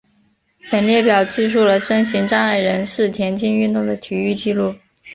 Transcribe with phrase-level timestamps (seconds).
[0.71, 4.73] 本列表记述了身心障碍人士田径运动的体育纪录。